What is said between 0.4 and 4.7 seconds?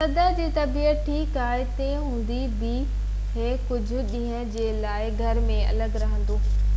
طبيعت ٺيڪ آهي تنهن هوندي بہ هي ڪجهہ ڏينهن جي